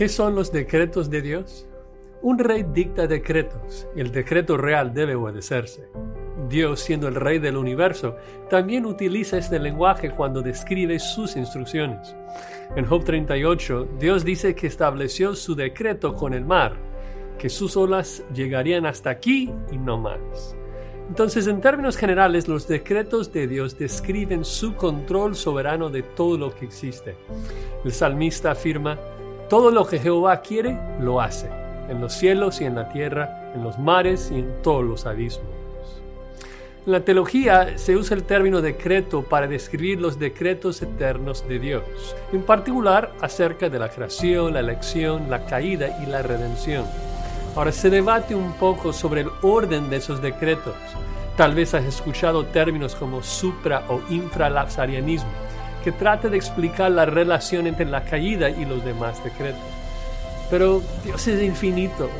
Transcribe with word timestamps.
¿Qué 0.00 0.08
son 0.08 0.34
los 0.34 0.50
decretos 0.50 1.10
de 1.10 1.20
Dios? 1.20 1.68
Un 2.22 2.38
rey 2.38 2.64
dicta 2.72 3.06
decretos 3.06 3.86
y 3.94 4.00
el 4.00 4.10
decreto 4.10 4.56
real 4.56 4.94
debe 4.94 5.14
obedecerse. 5.14 5.90
Dios, 6.48 6.80
siendo 6.80 7.06
el 7.06 7.16
rey 7.16 7.38
del 7.38 7.58
universo, 7.58 8.16
también 8.48 8.86
utiliza 8.86 9.36
este 9.36 9.58
lenguaje 9.58 10.10
cuando 10.10 10.40
describe 10.40 10.98
sus 10.98 11.36
instrucciones. 11.36 12.16
En 12.76 12.86
Job 12.86 13.04
38, 13.04 13.88
Dios 13.98 14.24
dice 14.24 14.54
que 14.54 14.68
estableció 14.68 15.34
su 15.34 15.54
decreto 15.54 16.14
con 16.14 16.32
el 16.32 16.46
mar, 16.46 16.76
que 17.38 17.50
sus 17.50 17.76
olas 17.76 18.24
llegarían 18.32 18.86
hasta 18.86 19.10
aquí 19.10 19.52
y 19.70 19.76
no 19.76 19.98
más. 19.98 20.56
Entonces, 21.10 21.46
en 21.46 21.60
términos 21.60 21.98
generales, 21.98 22.48
los 22.48 22.66
decretos 22.66 23.34
de 23.34 23.46
Dios 23.46 23.78
describen 23.78 24.46
su 24.46 24.76
control 24.76 25.34
soberano 25.34 25.90
de 25.90 26.02
todo 26.02 26.38
lo 26.38 26.54
que 26.54 26.64
existe. 26.64 27.16
El 27.84 27.92
salmista 27.92 28.52
afirma, 28.52 28.98
todo 29.50 29.72
lo 29.72 29.84
que 29.84 29.98
Jehová 29.98 30.42
quiere, 30.42 30.78
lo 31.00 31.20
hace, 31.20 31.50
en 31.88 32.00
los 32.00 32.12
cielos 32.14 32.60
y 32.60 32.64
en 32.66 32.76
la 32.76 32.88
tierra, 32.88 33.50
en 33.52 33.64
los 33.64 33.80
mares 33.80 34.30
y 34.30 34.38
en 34.38 34.62
todos 34.62 34.84
los 34.84 35.06
abismos. 35.06 35.50
En 36.86 36.92
la 36.92 37.00
teología 37.00 37.76
se 37.76 37.96
usa 37.96 38.16
el 38.16 38.22
término 38.22 38.62
decreto 38.62 39.22
para 39.22 39.48
describir 39.48 40.00
los 40.00 40.20
decretos 40.20 40.80
eternos 40.80 41.46
de 41.48 41.58
Dios, 41.58 41.82
en 42.32 42.42
particular 42.42 43.12
acerca 43.20 43.68
de 43.68 43.80
la 43.80 43.88
creación, 43.88 44.54
la 44.54 44.60
elección, 44.60 45.28
la 45.28 45.44
caída 45.46 46.00
y 46.00 46.06
la 46.06 46.22
redención. 46.22 46.84
Ahora 47.56 47.72
se 47.72 47.90
debate 47.90 48.36
un 48.36 48.52
poco 48.52 48.92
sobre 48.92 49.22
el 49.22 49.30
orden 49.42 49.90
de 49.90 49.96
esos 49.96 50.22
decretos. 50.22 50.76
Tal 51.36 51.56
vez 51.56 51.74
has 51.74 51.84
escuchado 51.84 52.46
términos 52.46 52.94
como 52.94 53.20
supra 53.20 53.82
o 53.88 54.00
infralapsarianismo 54.10 55.49
que 55.82 55.92
trata 55.92 56.28
de 56.28 56.36
explicar 56.36 56.90
la 56.90 57.06
relación 57.06 57.66
entre 57.66 57.86
la 57.86 58.04
caída 58.04 58.50
y 58.50 58.64
los 58.64 58.84
demás 58.84 59.22
decretos. 59.24 59.60
Pero 60.50 60.82
Dios 61.04 61.26
es 61.28 61.42
infinito, 61.42 62.10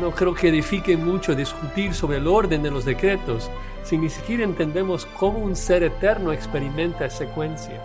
no, 0.00 0.12
creo 0.12 0.34
que 0.34 0.48
edifique 0.48 0.96
mucho 0.96 1.34
discutir 1.34 1.92
sobre 1.92 2.18
el 2.18 2.26
orden 2.26 2.62
de 2.62 2.70
los 2.70 2.84
decretos 2.84 3.50
si 3.82 3.98
ni 3.98 4.08
siquiera 4.08 4.44
entendemos 4.44 5.06
cómo 5.06 5.40
un 5.40 5.56
ser 5.56 5.82
eterno 5.82 6.32
experimenta 6.32 7.10
secuencia. 7.10 7.80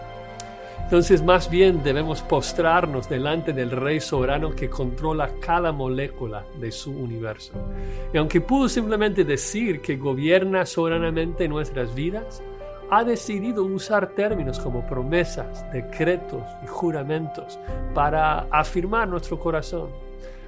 Entonces 0.83 1.23
más 1.23 1.49
bien 1.49 1.81
debemos 1.83 2.21
postrarnos 2.21 3.09
delante 3.09 3.53
del 3.53 3.71
Rey 3.71 3.99
soberano 3.99 4.51
que 4.51 4.69
controla 4.69 5.31
cada 5.39 5.71
molécula 5.71 6.45
de 6.59 6.71
su 6.71 6.91
universo. 6.91 7.53
Y 8.13 8.17
aunque 8.17 8.39
pudo 8.39 8.69
simplemente 8.69 9.23
decir 9.23 9.81
que 9.81 9.97
gobierna 9.97 10.65
soberanamente 10.67 11.47
nuestras 11.47 11.95
vidas, 11.95 12.43
ha 12.89 13.03
decidido 13.03 13.63
usar 13.63 14.09
términos 14.09 14.59
como 14.59 14.85
promesas, 14.85 15.65
decretos 15.71 16.43
y 16.63 16.67
juramentos 16.67 17.59
para 17.93 18.47
afirmar 18.51 19.07
nuestro 19.07 19.39
corazón. 19.39 19.89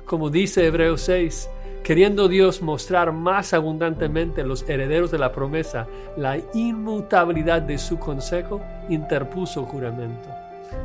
Como 0.06 0.30
dice 0.30 0.66
Hebreos 0.66 1.02
6, 1.02 1.50
queriendo 1.84 2.28
Dios 2.28 2.62
mostrar 2.62 3.12
más 3.12 3.54
abundantemente 3.54 4.42
a 4.42 4.46
los 4.46 4.68
herederos 4.70 5.12
de 5.12 5.20
la 5.20 5.32
promesa 5.32 5.88
la 6.16 6.38
inmutabilidad 6.54 7.62
de 7.62 7.78
su 7.78 7.98
consejo, 7.98 8.62
interpuso 8.90 9.66
juramento. 9.66 10.30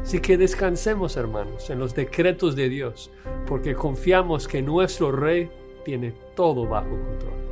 Así 0.03 0.21
que 0.21 0.37
descansemos, 0.37 1.17
hermanos, 1.17 1.71
en 1.71 1.79
los 1.79 1.95
decretos 1.95 2.57
de 2.57 2.69
Dios, 2.69 3.11
porque 3.47 3.75
confiamos 3.75 4.49
que 4.49 4.63
nuestro 4.63 5.13
Rey 5.13 5.51
tiene 5.85 6.13
todo 6.35 6.67
bajo 6.67 6.91
control. 6.91 7.52